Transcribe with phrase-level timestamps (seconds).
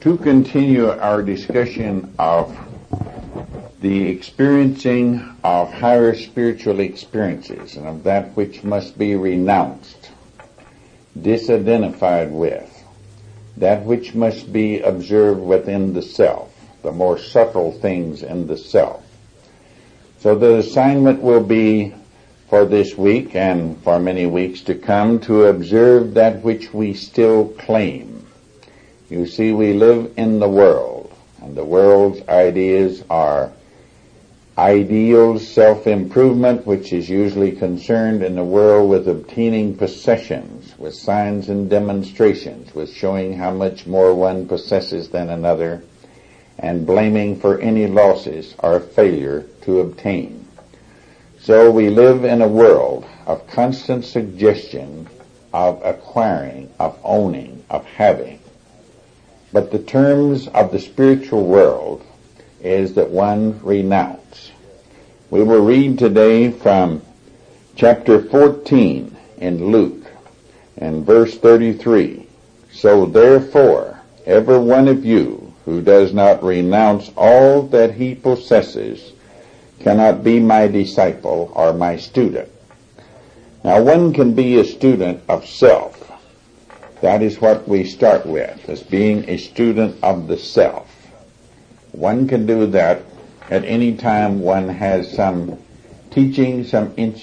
[0.00, 2.56] to continue our discussion of
[3.80, 10.10] the experiencing of higher spiritual experiences and of that which must be renounced,
[11.18, 12.84] disidentified with,
[13.56, 19.04] that which must be observed within the self, the more subtle things in the self.
[20.20, 21.92] So the assignment will be
[22.48, 27.48] for this week and for many weeks to come to observe that which we still
[27.50, 28.17] claim.
[29.10, 31.10] You see, we live in the world,
[31.40, 33.50] and the world's ideas are
[34.58, 41.70] ideals, self-improvement, which is usually concerned in the world with obtaining possessions, with signs and
[41.70, 45.82] demonstrations, with showing how much more one possesses than another,
[46.58, 50.46] and blaming for any losses or failure to obtain.
[51.40, 55.08] So we live in a world of constant suggestion
[55.54, 58.40] of acquiring, of owning, of having.
[59.52, 62.04] But the terms of the spiritual world
[62.60, 64.52] is that one renounce.
[65.30, 67.02] We will read today from
[67.76, 70.06] chapter 14 in Luke
[70.76, 72.26] and verse 33.
[72.72, 79.12] So therefore, every one of you who does not renounce all that he possesses
[79.80, 82.50] cannot be my disciple or my student.
[83.64, 85.97] Now one can be a student of self.
[87.00, 90.88] That is what we start with, as being a student of the self.
[91.92, 93.02] One can do that
[93.50, 95.58] at any time one has some
[96.10, 97.20] teaching, some in-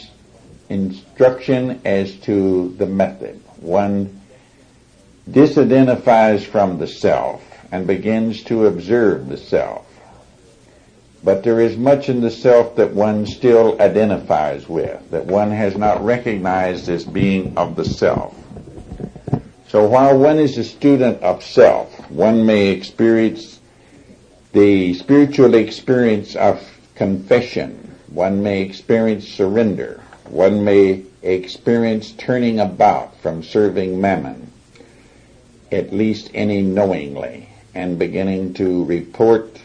[0.69, 3.41] instruction as to the method.
[3.57, 4.21] One
[5.29, 9.85] disidentifies from the self and begins to observe the self
[11.25, 15.75] but there is much in the self that one still identifies with, that one has
[15.75, 18.37] not recognized as being of the self.
[19.75, 23.59] So while one is a student of self, one may experience
[24.53, 26.63] the spiritual experience of
[26.95, 27.93] confession.
[28.07, 30.01] One may experience surrender.
[30.29, 34.49] One may experience turning about from serving mammon,
[35.73, 39.59] at least any knowingly, and beginning to report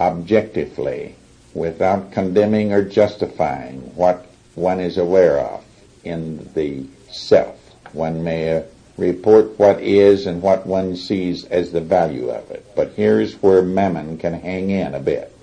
[0.00, 1.16] objectively
[1.52, 5.62] without condemning or justifying what one is aware of
[6.02, 7.58] in the self.
[7.92, 8.64] One may
[9.00, 12.64] report what is and what one sees as the value of it.
[12.76, 15.34] But here's where Mammon can hang in a bit.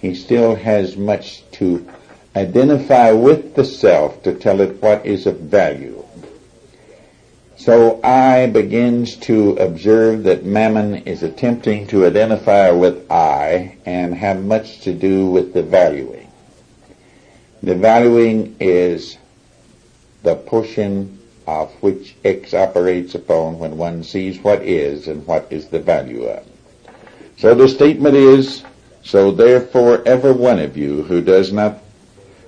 [0.00, 1.86] He still has much to
[2.34, 6.00] identify with the self to tell it what is of value
[7.60, 14.42] so I begins to observe that Mammon is attempting to identify with I and have
[14.42, 16.26] much to do with the valuing.
[17.62, 19.18] The valuing is
[20.22, 21.18] the portion
[21.50, 26.22] of which X operates upon when one sees what is and what is the value
[26.24, 26.46] of.
[27.38, 28.62] So the statement is,
[29.02, 31.82] so therefore every one of you who does not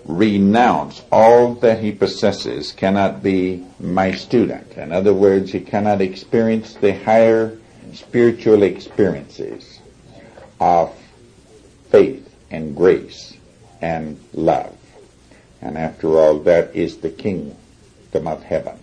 [0.05, 4.73] renounce all that he possesses cannot be my student.
[4.77, 7.59] In other words, he cannot experience the higher
[7.95, 9.81] spiritual experiences
[10.61, 10.95] of
[11.91, 13.37] faith and grace
[13.81, 14.77] and love.
[15.61, 17.57] And after all, that is the kingdom
[18.15, 18.79] of heaven,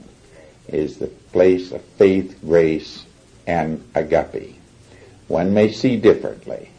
[0.74, 3.06] is the place of faith, grace,
[3.48, 4.60] and agape.
[5.28, 6.70] One may see differently,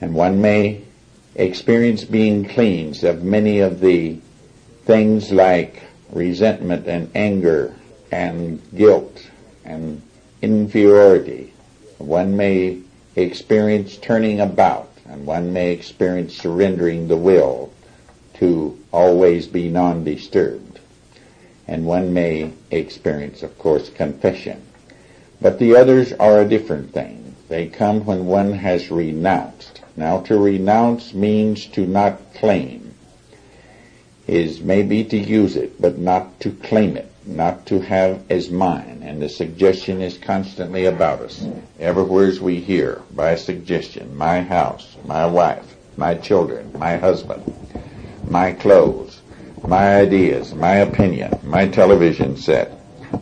[0.00, 0.82] and one may
[1.34, 4.18] experience being cleansed of many of the
[4.84, 7.74] things like resentment and anger
[8.10, 9.28] and guilt
[9.64, 10.02] and
[10.42, 11.52] inferiority.
[11.98, 12.80] One may
[13.14, 17.72] experience turning about and one may experience surrendering the will
[18.34, 20.79] to always be non-disturbed.
[21.70, 24.60] And one may experience, of course, confession.
[25.40, 27.36] But the others are a different thing.
[27.48, 32.94] They come when one has renounced now to renounce means to not claim.
[34.26, 39.02] Is maybe to use it, but not to claim it, not to have as mine.
[39.02, 41.44] And the suggestion is constantly about us.
[41.80, 47.42] Everywhere we hear by suggestion, my house, my wife, my children, my husband,
[48.28, 49.09] my clothes,
[49.66, 52.72] my ideas, my opinion, my television set,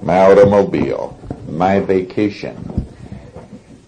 [0.02, 1.18] my automobile,
[1.48, 2.86] my vacation,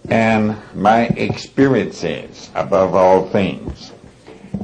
[0.09, 3.91] and my experiences above all things.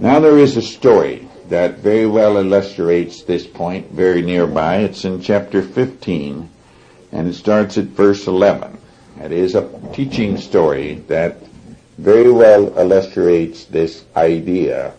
[0.01, 4.77] Now there is a story that very well illustrates this point very nearby.
[4.77, 6.49] It's in chapter 15
[7.13, 8.77] and it starts at verse 11.
[9.21, 11.37] It is a teaching story that
[11.97, 14.93] very well illustrates this idea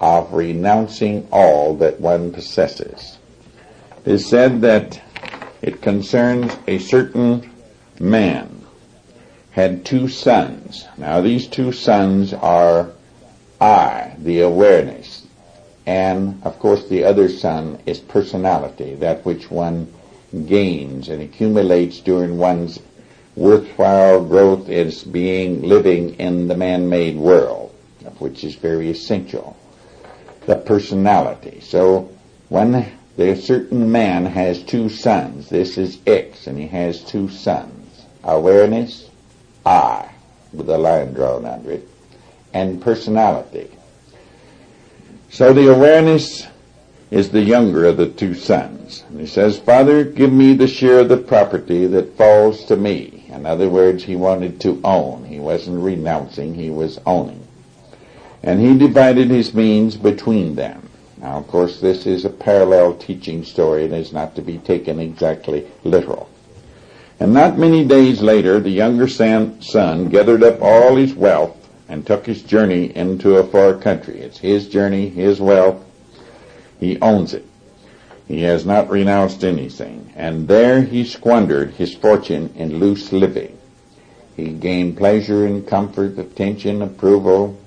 [0.00, 3.18] of renouncing all that one possesses.
[4.04, 5.00] It is said that
[5.60, 7.50] it concerns a certain
[7.98, 8.58] man
[9.58, 10.86] had two sons.
[10.96, 12.90] Now these two sons are
[13.60, 15.26] I, the awareness,
[15.84, 19.92] and of course the other son is personality, that which one
[20.46, 22.78] gains and accumulates during one's
[23.34, 27.74] worthwhile growth is being living in the man-made world,
[28.18, 29.56] which is very essential.
[30.48, 31.60] The personality.
[31.60, 32.08] So
[32.48, 38.06] when the certain man has two sons, this is X, and he has two sons.
[38.24, 39.10] Awareness,
[39.66, 40.08] I,
[40.54, 41.86] with a line drawn under it,
[42.54, 43.70] and personality.
[45.28, 46.46] So the awareness
[47.10, 49.04] is the younger of the two sons.
[49.10, 53.26] And he says, Father, give me the share of the property that falls to me.
[53.28, 55.26] In other words, he wanted to own.
[55.26, 57.47] He wasn't renouncing, he was owning.
[58.42, 60.88] And he divided his means between them.
[61.20, 65.00] Now, of course, this is a parallel teaching story and is not to be taken
[65.00, 66.28] exactly literal.
[67.20, 71.56] And not many days later, the younger son gathered up all his wealth
[71.88, 74.20] and took his journey into a far country.
[74.20, 75.84] It's his journey, his wealth.
[76.78, 77.44] He owns it.
[78.28, 80.12] He has not renounced anything.
[80.14, 83.58] And there he squandered his fortune in loose living.
[84.36, 87.58] He gained pleasure and comfort, attention, approval.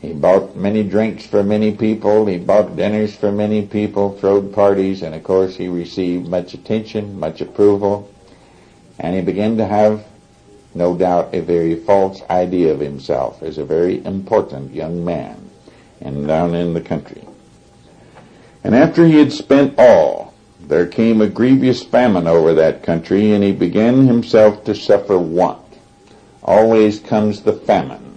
[0.00, 2.26] He bought many drinks for many people.
[2.26, 7.20] He bought dinners for many people, threw parties, and of course he received much attention,
[7.20, 8.10] much approval.
[8.98, 10.04] And he began to have
[10.74, 15.50] no doubt, a very false idea of himself as a very important young man
[16.00, 17.24] and down in the country.
[18.62, 23.42] And after he had spent all, there came a grievous famine over that country, and
[23.42, 25.60] he began himself to suffer want.
[26.44, 28.09] Always comes the famine.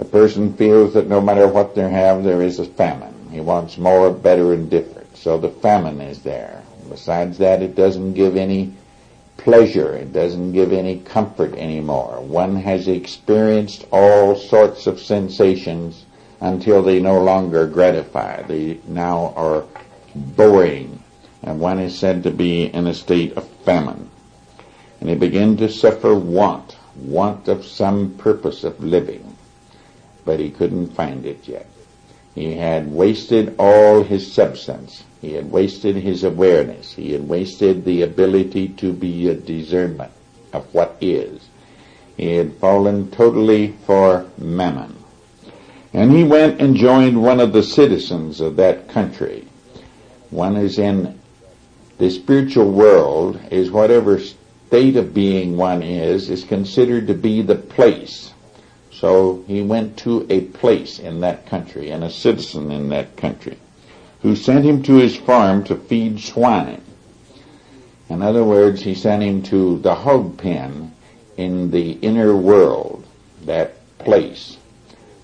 [0.00, 3.14] The person feels that no matter what they have, there is a famine.
[3.30, 5.14] He wants more, better, and different.
[5.14, 6.62] So the famine is there.
[6.88, 8.72] Besides that, it doesn't give any
[9.36, 9.94] pleasure.
[9.94, 12.18] It doesn't give any comfort anymore.
[12.22, 16.06] One has experienced all sorts of sensations
[16.40, 18.40] until they no longer gratify.
[18.44, 19.64] They now are
[20.16, 21.02] boring.
[21.42, 24.08] And one is said to be in a state of famine.
[25.00, 29.29] And he began to suffer want, want of some purpose of living.
[30.24, 31.66] But he couldn't find it yet.
[32.34, 35.04] He had wasted all his substance.
[35.20, 36.92] He had wasted his awareness.
[36.92, 40.12] He had wasted the ability to be a discernment
[40.52, 41.48] of what is.
[42.16, 44.96] He had fallen totally for mammon.
[45.92, 49.48] And he went and joined one of the citizens of that country.
[50.30, 51.18] One is in
[51.98, 57.56] the spiritual world is whatever state of being one is, is considered to be the
[57.56, 58.32] place.
[59.00, 63.56] So he went to a place in that country and a citizen in that country
[64.20, 66.82] who sent him to his farm to feed swine.
[68.10, 70.92] In other words, he sent him to the hog pen
[71.38, 73.06] in the inner world,
[73.46, 74.58] that place,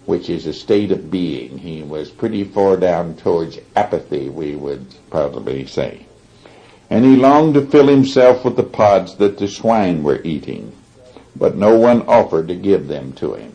[0.06, 1.58] which is a state of being.
[1.58, 6.06] He was pretty far down towards apathy, we would probably say.
[6.88, 10.72] And he longed to fill himself with the pods that the swine were eating,
[11.34, 13.52] but no one offered to give them to him.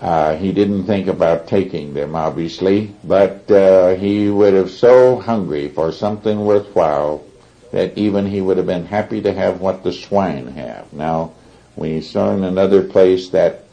[0.00, 5.68] Uh, he didn't think about taking them, obviously, but uh, he would have so hungry
[5.68, 7.24] for something worthwhile
[7.72, 10.92] that even he would have been happy to have what the swine have.
[10.92, 11.32] Now,
[11.76, 13.64] we saw in another place that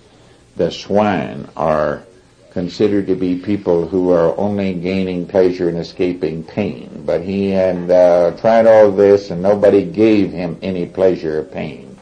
[0.56, 2.04] the swine are
[2.52, 7.04] considered to be people who are only gaining pleasure and escaping pain.
[7.06, 11.98] But he had uh, tried all this and nobody gave him any pleasure or pain,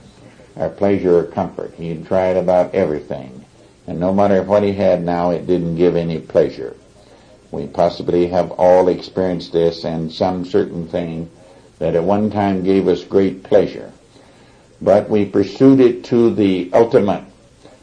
[0.57, 1.73] or pleasure or comfort.
[1.75, 3.40] He had tried about everything.
[3.87, 6.75] And no matter what he had now, it didn't give any pleasure.
[7.51, 11.29] We possibly have all experienced this and some certain thing
[11.79, 13.91] that at one time gave us great pleasure.
[14.81, 17.25] But we pursued it to the ultimate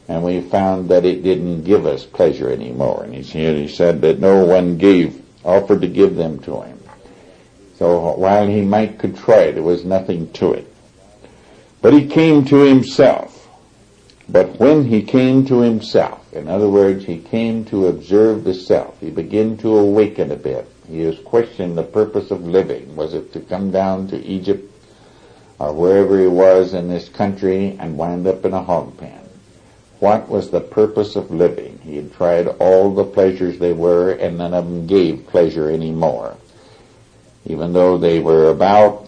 [0.08, 3.04] and we found that it didn't give us pleasure anymore.
[3.04, 6.78] And he, said that no one gave, offered to give them to him.
[7.76, 10.66] So while he might could try, there was nothing to it.
[11.82, 13.37] But he came to himself.
[14.30, 19.00] But when he came to himself, in other words, he came to observe the self,
[19.00, 20.70] he began to awaken a bit.
[20.86, 22.94] He has questioned the purpose of living.
[22.94, 24.70] Was it to come down to Egypt
[25.58, 29.18] or wherever he was in this country and wind up in a hog pen?
[29.98, 31.80] What was the purpose of living?
[31.82, 36.36] He had tried all the pleasures they were and none of them gave pleasure anymore.
[37.46, 39.07] Even though they were about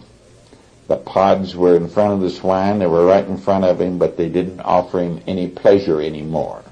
[0.90, 3.96] the pods were in front of the swine, they were right in front of him,
[3.96, 6.64] but they didn't offer him any pleasure anymore.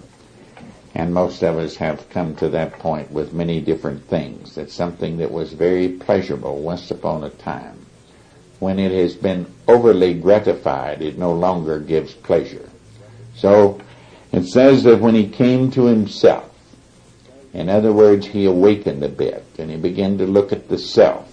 [0.93, 4.57] And most of us have come to that point with many different things.
[4.57, 7.87] That something that was very pleasurable once upon a time
[8.59, 12.69] when it has been overly gratified, it no longer gives pleasure.
[13.37, 13.81] So
[14.33, 16.53] it says that when he came to himself,
[17.55, 21.28] in other words, he awakened a bit and he began to look at the self.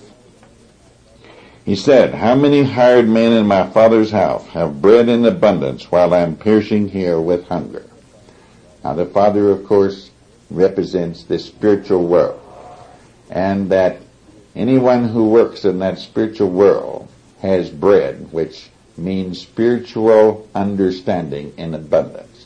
[1.65, 6.13] He said, How many hired men in my father's house have bread in abundance while
[6.13, 7.87] I am piercing here with hunger?
[8.83, 10.11] Now the father, of course,
[10.51, 12.39] represents the spiritual world.
[13.31, 13.97] And that
[14.55, 17.07] anyone who works in that spiritual world
[17.41, 22.45] has bread, which means spiritual understanding in abundance.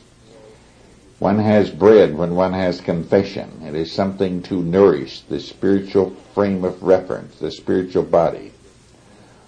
[1.18, 3.50] One has bread when one has confession.
[3.66, 8.49] It is something to nourish the spiritual frame of reference, the spiritual body.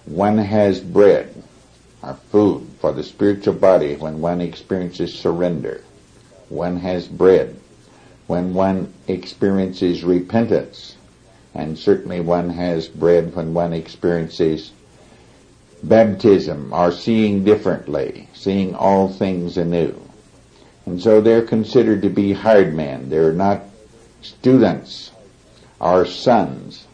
[0.05, 1.33] One has bread,
[2.01, 5.83] or food, for the spiritual body when one experiences surrender.
[6.49, 7.55] One has bread
[8.27, 10.95] when one experiences repentance.
[11.55, 14.71] And certainly one has bread when one experiences
[15.83, 19.99] baptism or seeing differently, seeing all things anew.
[20.85, 23.09] And so they're considered to be hired men.
[23.09, 23.61] They're not
[24.21, 25.11] students
[25.79, 26.87] or sons.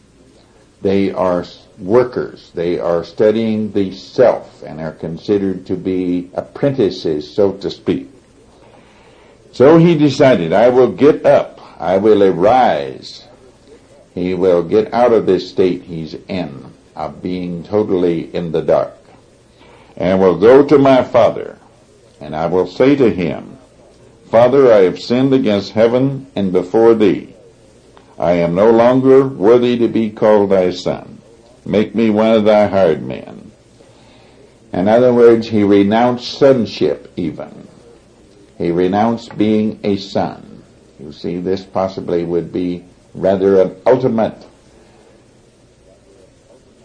[0.82, 1.44] They are
[1.80, 2.50] workers.
[2.54, 8.08] They are studying the self and are considered to be apprentices, so to speak.
[9.52, 11.60] So he decided, I will get up.
[11.80, 13.26] I will arise.
[14.14, 18.96] He will get out of this state he's in of being totally in the dark
[19.96, 21.56] and will go to my father
[22.20, 23.58] and I will say to him,
[24.26, 27.34] Father, I have sinned against heaven and before thee.
[28.18, 31.19] I am no longer worthy to be called thy son.
[31.70, 33.52] Make me one of thy hired men.
[34.72, 37.68] In other words, he renounced sonship even.
[38.58, 40.64] He renounced being a son.
[40.98, 42.84] You see, this possibly would be
[43.14, 44.44] rather an ultimate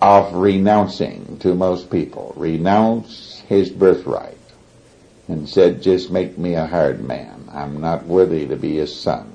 [0.04, 2.34] of renouncing to most people.
[2.38, 4.38] Renounce his birthright
[5.27, 7.50] and said, just make me a hired man.
[7.51, 9.34] I'm not worthy to be his son.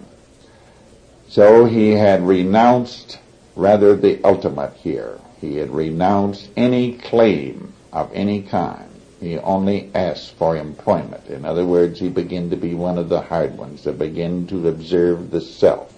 [1.29, 3.19] So he had renounced
[3.57, 5.19] rather the ultimate here.
[5.41, 8.91] He had renounced any claim of any kind.
[9.21, 11.27] He only asked for employment.
[11.29, 14.69] In other words, he began to be one of the hard ones, to begin to
[14.69, 15.93] observe the self,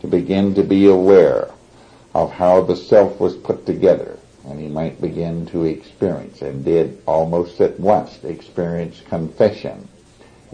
[0.00, 1.50] to begin to be aware
[2.14, 4.18] of how the self was put together.
[4.44, 9.88] And he might begin to experience, and did almost at once experience confession.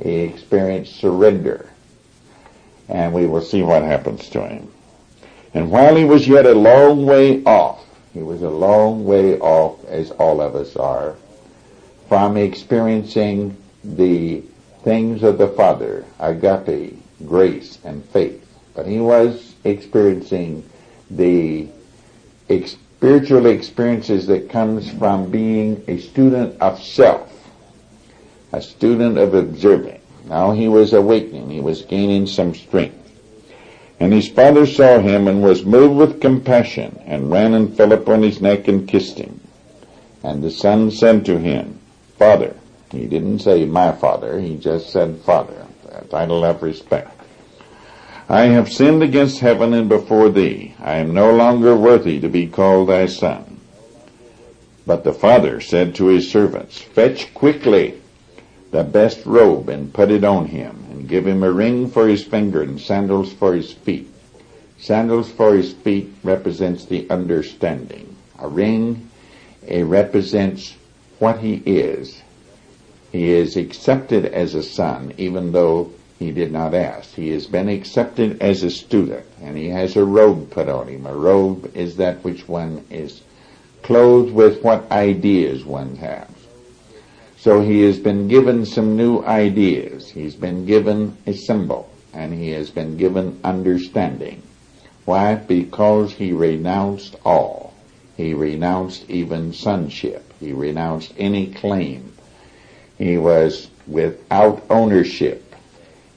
[0.03, 1.71] He experienced surrender.
[2.89, 4.71] And we will see what happens to him.
[5.55, 7.84] And while he was yet a long way off,
[8.15, 11.17] he was a long way off, as all of us are,
[12.09, 14.43] from experiencing the
[14.83, 18.41] things of the Father, agape, grace, and faith.
[18.75, 20.69] But he was experiencing
[21.11, 21.69] the
[22.49, 27.31] ex- spiritual experiences that comes from being a student of self,
[28.53, 30.01] a student of observing.
[30.25, 31.51] Now he was awakening.
[31.51, 33.04] He was gaining some strength.
[34.05, 38.23] And his father saw him and was moved with compassion and ran and fell upon
[38.23, 39.41] his neck and kissed him.
[40.23, 41.79] And the son said to him,
[42.19, 42.55] Father.
[42.93, 47.19] He didn't say my father, he just said father, a title of respect.
[48.29, 50.75] I have sinned against heaven and before thee.
[50.81, 53.59] I am no longer worthy to be called thy son.
[54.87, 58.03] But the father said to his servants, Fetch quickly
[58.75, 62.25] the best robe and put it on him, and give him a ring for his
[62.25, 64.11] finger and sandals for his feet.
[64.81, 68.17] Sandals for his feet represents the understanding.
[68.41, 69.09] A ring,
[69.65, 70.75] it represents
[71.21, 72.21] what he is.
[73.13, 77.15] He is accepted as a son, even though he did not ask.
[77.15, 81.07] He has been accepted as a student, and he has a robe put on him.
[81.07, 83.23] A robe is that which one is
[83.85, 86.34] clothed with what ideas one has.
[87.45, 90.09] So he has been given some new ideas.
[90.09, 94.41] He's been given a symbol, and he has been given understanding.
[95.05, 95.35] Why?
[95.35, 97.75] Because he renounced all.
[98.17, 100.33] He renounced even sonship.
[100.41, 102.15] He renounced any claim.
[102.97, 105.55] He was without ownership.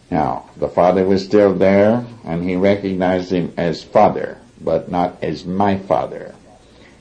[0.09, 5.43] Now, the father was still there, and he recognized him as father, but not as
[5.43, 6.33] my father.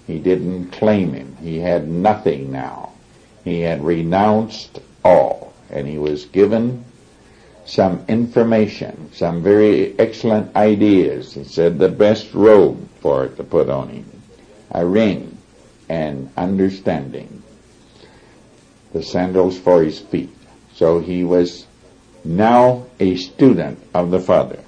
[0.05, 1.37] He didn't claim him.
[1.41, 2.91] He had nothing now.
[3.47, 6.85] He had renounced all, and he was given
[7.65, 11.33] some information, some very excellent ideas.
[11.35, 14.23] He said the best robe for it to put on him,
[14.73, 15.39] a ring,
[15.89, 17.45] and understanding.
[18.93, 20.35] The sandals for his feet.
[20.75, 21.69] So he was
[22.25, 24.59] now a student of the Father.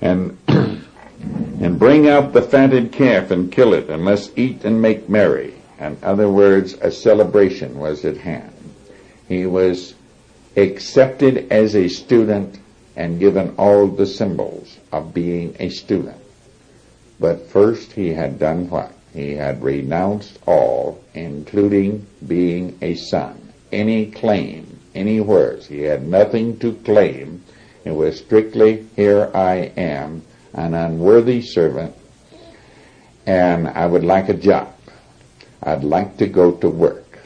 [0.00, 5.08] And and bring out the fatted calf and kill it, and let's eat and make
[5.08, 5.55] merry.
[5.78, 8.52] In other words, a celebration was at hand.
[9.28, 9.94] He was
[10.56, 12.58] accepted as a student
[12.96, 16.16] and given all the symbols of being a student.
[17.20, 18.92] But first he had done what?
[19.12, 23.52] He had renounced all, including being a son.
[23.72, 25.56] Any claim, any anywhere.
[25.56, 27.42] He had nothing to claim.
[27.84, 30.22] It was strictly, here I am,
[30.54, 31.94] an unworthy servant,
[33.26, 34.75] and I would like a job.
[35.66, 37.18] I'd like to go to work.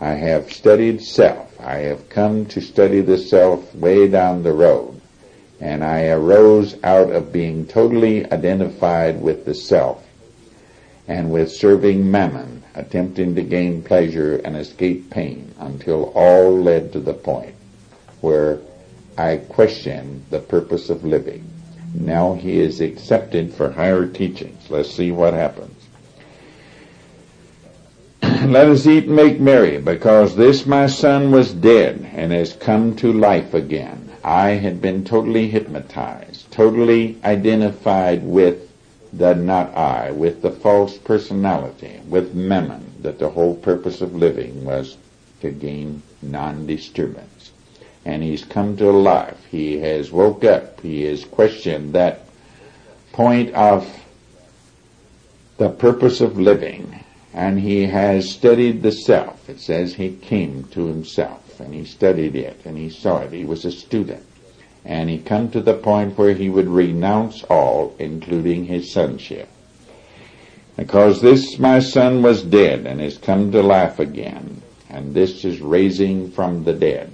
[0.00, 1.60] I have studied self.
[1.60, 4.98] I have come to study the self way down the road.
[5.60, 10.02] And I arose out of being totally identified with the self
[11.06, 17.00] and with serving mammon, attempting to gain pleasure and escape pain until all led to
[17.00, 17.54] the point
[18.22, 18.58] where
[19.18, 21.44] I questioned the purpose of living.
[21.94, 24.70] Now he is accepted for higher teachings.
[24.70, 25.81] Let's see what happens.
[28.46, 32.96] Let us eat and make merry, because this my son was dead and has come
[32.96, 34.10] to life again.
[34.24, 38.68] I had been totally hypnotized, totally identified with
[39.12, 44.64] the not I, with the false personality, with Mammon, that the whole purpose of living
[44.64, 44.96] was
[45.40, 47.52] to gain non-disturbance.
[48.04, 49.38] And he's come to life.
[49.52, 50.80] He has woke up.
[50.80, 52.26] He has questioned that
[53.12, 53.86] point of
[55.58, 57.01] the purpose of living.
[57.34, 59.48] And he has studied the self.
[59.48, 63.32] It says he came to himself and he studied it and he saw it.
[63.32, 64.24] He was a student
[64.84, 69.48] and he come to the point where he would renounce all, including his sonship.
[70.76, 75.60] Because this my son was dead and has come to life again, and this is
[75.60, 77.12] raising from the dead.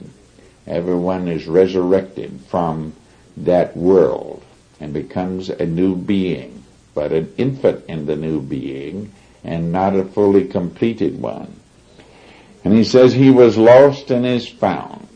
[0.66, 2.94] Everyone is resurrected from
[3.36, 4.42] that world
[4.80, 9.12] and becomes a new being, but an infant in the new being
[9.44, 11.54] and not a fully completed one.
[12.64, 15.06] And he says he was lost and is found.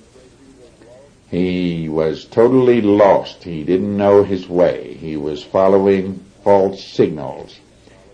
[1.30, 3.42] He was totally lost.
[3.42, 4.94] He didn't know his way.
[4.94, 7.58] He was following false signals.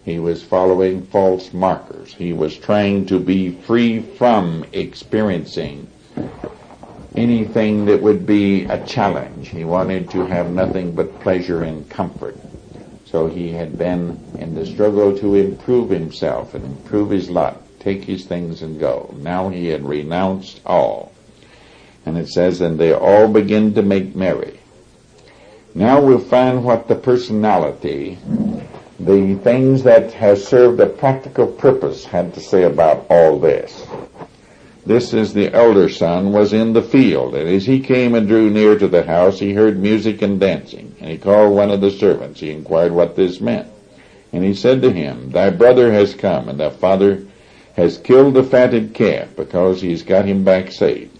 [0.05, 2.14] He was following false markers.
[2.14, 5.88] He was trying to be free from experiencing
[7.16, 9.49] anything that would be a challenge.
[9.49, 12.37] He wanted to have nothing but pleasure and comfort.
[13.11, 18.05] So he had been in the struggle to improve himself and improve his lot, take
[18.05, 19.14] his things and go.
[19.18, 21.12] Now he had renounced all.
[22.05, 24.61] And it says, and they all begin to make merry.
[25.75, 28.18] Now we'll find what the personality,
[29.01, 33.87] the things that have served a practical purpose had to say about all this.
[34.88, 38.51] This is the elder son was in the field, and as he came and drew
[38.51, 41.90] near to the house, he heard music and dancing, and he called one of the
[41.90, 42.40] servants.
[42.40, 43.68] He inquired what this meant.
[44.33, 47.24] And he said to him, Thy brother has come, and thy father
[47.77, 51.11] has killed the fatted calf, because he's got him back safe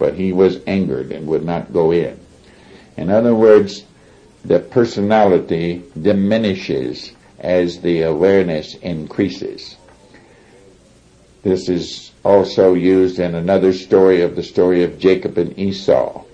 [0.00, 2.18] but he was angered and would not go in.
[2.96, 3.84] In other words,
[4.44, 9.76] the personality diminishes as the awareness increases.
[11.42, 16.24] This is also used in another story of the story of Jacob and Esau.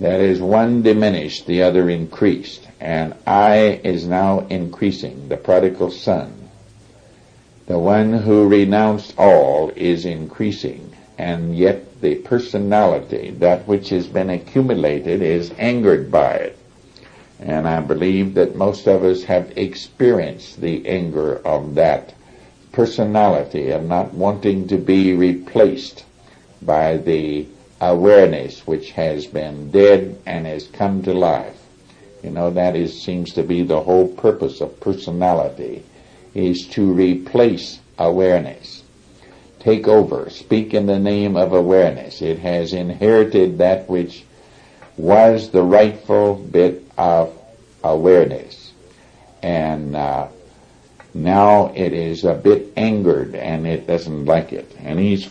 [0.00, 6.32] That is, one diminished, the other increased, and I is now increasing, the prodigal son.
[7.66, 14.30] The one who renounced all is increasing, and yet the personality, that which has been
[14.30, 16.58] accumulated, is angered by it.
[17.40, 22.14] And I believe that most of us have experienced the anger of that
[22.74, 26.04] personality of not wanting to be replaced
[26.62, 27.46] by the
[27.80, 31.60] awareness which has been dead and has come to life.
[32.22, 35.84] You know, that is, seems to be the whole purpose of personality,
[36.34, 38.84] is to replace awareness
[39.64, 42.20] take over, speak in the name of awareness.
[42.20, 44.24] It has inherited that which
[44.98, 47.36] was the rightful bit of
[47.82, 48.72] awareness.
[49.42, 50.28] And uh,
[51.14, 54.74] now it is a bit angered and it doesn't like it.
[54.80, 55.28] And he's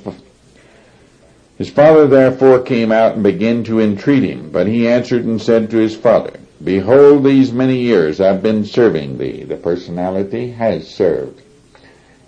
[1.58, 5.70] his father therefore came out and began to entreat him, but he answered and said
[5.70, 9.44] to his father, Behold, these many years I've been serving thee.
[9.44, 11.42] The personality has served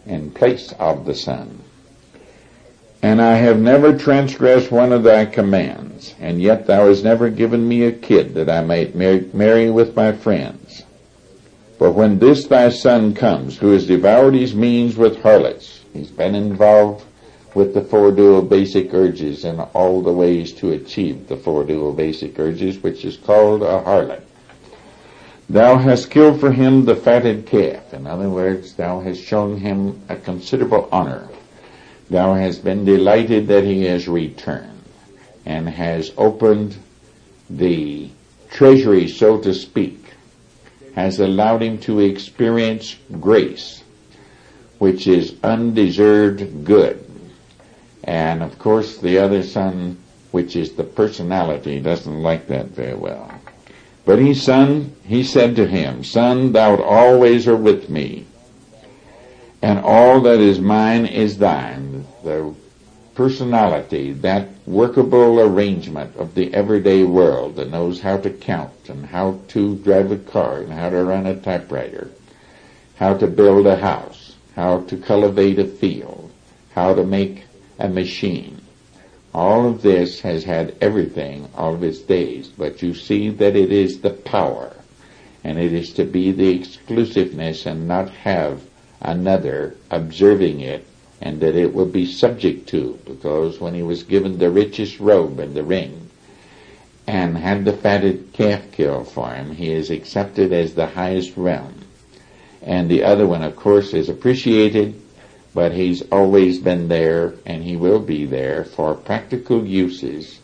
[0.05, 1.59] in place of the son.
[3.01, 7.67] And I have never transgressed one of thy commands, and yet thou hast never given
[7.67, 10.64] me a kid that I might marry with my friends.
[11.77, 16.35] But when this thy son comes, who has devoured his means with harlots, he's been
[16.35, 17.05] involved
[17.53, 21.93] with the four dual basic urges and all the ways to achieve the four dual
[21.93, 24.21] basic urges, which is called a harlot.
[25.49, 27.93] Thou hast killed for him the fatted calf.
[27.93, 31.29] In other words, thou hast shown him a considerable honor.
[32.09, 34.83] Thou hast been delighted that he has returned
[35.45, 36.75] and has opened
[37.49, 38.09] the
[38.49, 40.04] treasury, so to speak,
[40.95, 43.83] has allowed him to experience grace,
[44.79, 47.03] which is undeserved good.
[48.05, 49.97] And of course, the other son,
[50.31, 53.29] which is the personality, doesn't like that very well.
[54.05, 58.25] But he son, he said to him, Son, thou always are with me,
[59.61, 62.05] and all that is mine is thine.
[62.23, 62.53] The
[63.15, 69.39] personality, that workable arrangement of the everyday world that knows how to count and how
[69.47, 72.11] to drive a car and how to run a typewriter,
[72.97, 76.29] how to build a house, how to cultivate a field,
[76.73, 77.43] how to make
[77.79, 78.61] a machine,
[79.35, 83.69] all of this has had everything all of its days, but you see that it
[83.69, 84.71] is the power,
[85.43, 88.61] and it is to be the exclusiveness and not have
[89.01, 90.87] another observing it,
[91.21, 95.39] and that it will be subject to, because when he was given the richest robe
[95.39, 96.09] and the ring,
[97.07, 101.73] and had the fatted calf killed for him, he is accepted as the highest realm.
[102.61, 105.01] And the other one, of course, is appreciated
[105.55, 110.39] but he's always been there and he will be there for practical uses.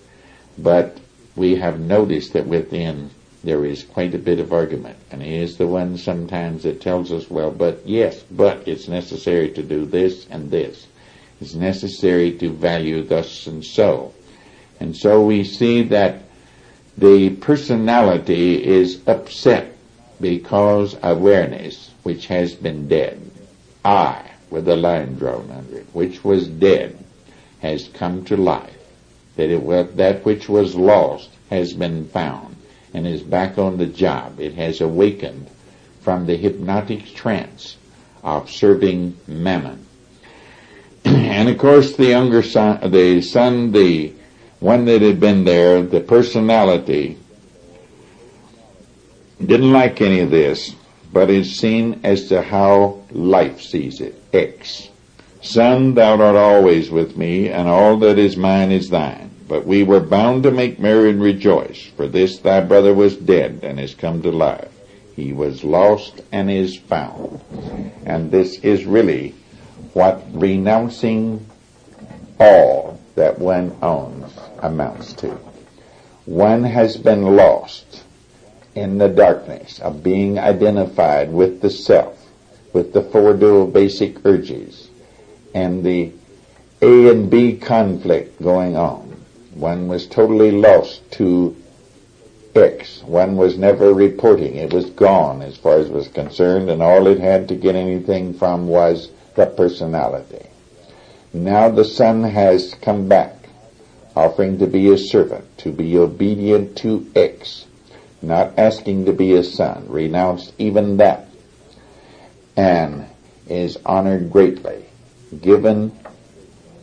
[0.57, 0.97] But
[1.35, 3.11] we have noticed that within
[3.43, 4.97] there is quite a bit of argument.
[5.09, 9.49] And he is the one sometimes that tells us, well, but yes, but it's necessary
[9.51, 10.87] to do this and this.
[11.39, 14.13] It's necessary to value thus and so.
[14.79, 16.23] And so we see that
[16.97, 19.75] the personality is upset
[20.19, 23.19] because awareness, which has been dead.
[23.83, 26.95] I with a line drawn under it, which was dead,
[27.61, 28.77] has come to life.
[29.37, 32.51] That it was, that which was lost has been found
[32.93, 34.39] and is back on the job.
[34.39, 35.49] It has awakened
[36.01, 37.77] from the hypnotic trance
[38.23, 39.85] of serving mammon.
[41.05, 44.13] and of course the younger son, the son, the
[44.59, 47.17] one that had been there, the personality,
[49.39, 50.75] didn't like any of this
[51.13, 54.21] but is seen as to how life sees it.
[54.33, 54.89] X.
[55.41, 59.30] Son, thou art always with me, and all that is mine is thine.
[59.51, 63.59] But we were bound to make merry and rejoice, for this thy brother was dead
[63.63, 64.71] and is come to life.
[65.13, 67.41] He was lost and is found.
[68.05, 69.35] And this is really
[69.91, 71.45] what renouncing
[72.39, 75.37] all that one owns amounts to.
[76.23, 78.05] One has been lost
[78.73, 82.17] in the darkness of being identified with the self,
[82.71, 84.89] with the four dual basic urges,
[85.53, 86.13] and the
[86.81, 89.00] A and B conflict going on.
[89.53, 91.55] One was totally lost to
[92.55, 93.03] X.
[93.03, 94.55] One was never reporting.
[94.55, 98.33] It was gone as far as was concerned, and all it had to get anything
[98.33, 100.47] from was the personality.
[101.33, 103.35] Now the Son has come back,
[104.15, 107.65] offering to be a servant, to be obedient to X
[108.21, 111.27] not asking to be a son, renounced even that,
[112.55, 113.05] and
[113.47, 114.85] is honored greatly,
[115.41, 115.91] given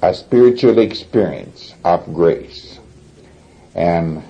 [0.00, 2.78] a spiritual experience of grace.
[3.74, 4.22] And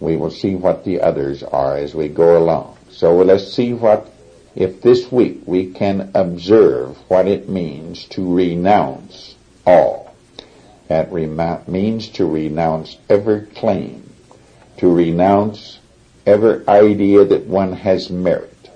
[0.00, 2.76] we will see what the others are as we go along.
[2.90, 4.10] So let's see what,
[4.54, 9.36] if this week we can observe what it means to renounce
[9.66, 10.14] all.
[10.88, 14.12] That means to renounce every claim,
[14.76, 15.78] to renounce
[16.26, 18.70] every idea that one has merit,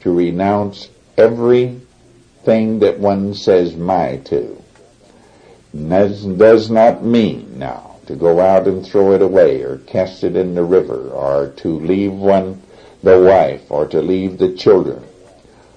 [0.00, 4.62] to renounce everything that one says my to.
[5.88, 10.36] Does, does not mean now to go out and throw it away or cast it
[10.36, 12.62] in the river or to leave one
[13.02, 15.04] the wife or to leave the children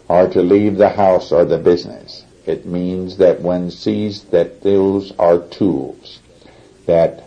[0.08, 2.24] or to leave the house or the business.
[2.46, 6.20] It means that one sees that those are tools
[6.86, 7.24] that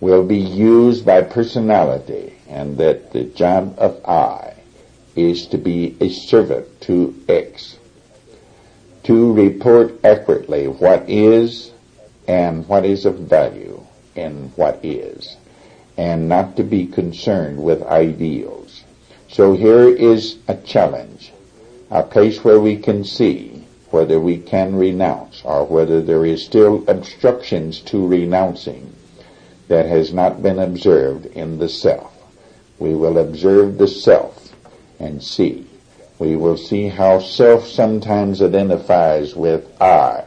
[0.00, 4.54] will be used by personality and that the job of I
[5.16, 7.76] is to be a servant to X,
[9.04, 11.71] to report accurately what is
[12.32, 15.36] and what is of value in what is,
[15.98, 18.84] and not to be concerned with ideals.
[19.28, 21.30] So here is a challenge,
[21.90, 26.82] a place where we can see whether we can renounce or whether there is still
[26.88, 28.94] obstructions to renouncing
[29.68, 32.14] that has not been observed in the self.
[32.78, 34.54] We will observe the self
[34.98, 35.66] and see.
[36.18, 40.24] We will see how self sometimes identifies with I.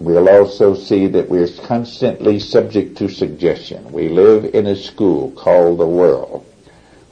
[0.00, 3.92] We'll also see that we're constantly subject to suggestion.
[3.92, 6.46] We live in a school called the world,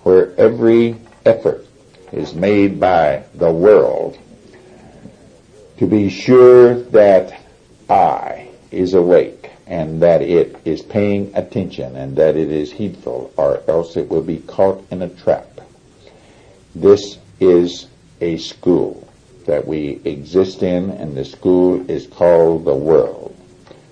[0.05, 0.97] where every
[1.27, 1.67] effort
[2.13, 4.19] is made by the world
[5.77, 7.39] to be sure that
[7.91, 13.63] I is awake and that it is paying attention and that it is heedful or
[13.69, 15.61] else it will be caught in a trap.
[16.75, 17.87] This is
[18.23, 19.08] a school
[19.49, 23.35] that we exist in and the school is called the world.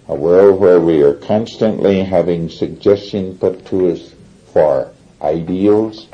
[0.06, 4.14] A world where we are constantly having suggestions put to us
[4.52, 4.92] for
[5.22, 6.08] ideals,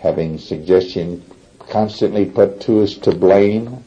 [0.00, 1.22] having suggestions
[1.68, 3.84] constantly put to us to blame,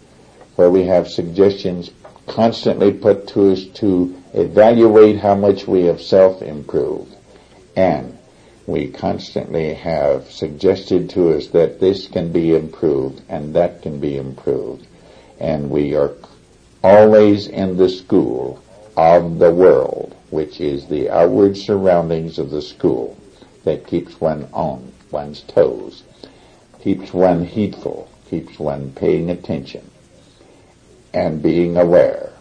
[0.55, 1.89] where we have suggestions
[2.27, 7.15] constantly put to us to evaluate how much we have self-improved.
[7.75, 8.15] And
[8.67, 14.17] we constantly have suggested to us that this can be improved and that can be
[14.17, 14.85] improved.
[15.39, 16.11] And we are
[16.83, 18.61] always in the school
[18.95, 23.17] of the world, which is the outward surroundings of the school
[23.63, 26.03] that keeps one on one's toes,
[26.81, 29.89] keeps one heedful, keeps one paying attention
[31.13, 32.31] and being aware,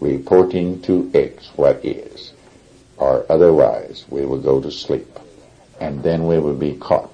[0.00, 2.32] reporting to X what is,
[2.98, 5.18] or otherwise we will go to sleep,
[5.80, 7.10] and then we will be caught.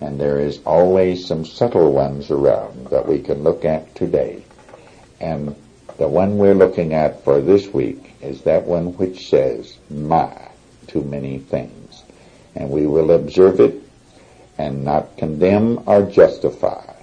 [0.00, 4.42] And there is always some subtle ones around that we can look at today.
[5.20, 5.54] And
[5.98, 10.36] the one we're looking at for this week is that one which says, my,
[10.88, 12.02] to many things.
[12.54, 13.82] And we will observe it
[14.58, 16.94] and not condemn or justify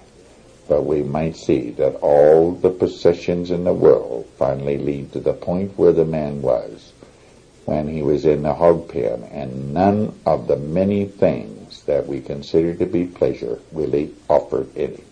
[0.72, 5.34] but we might see that all the possessions in the world finally lead to the
[5.34, 6.94] point where the man was
[7.66, 12.22] when he was in the hog pen, and none of the many things that we
[12.22, 15.04] consider to be pleasure really offered any.